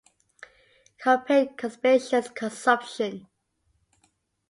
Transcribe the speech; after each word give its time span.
Compare 0.99 1.53
conspicuous 1.55 2.29
consumption. 2.33 3.27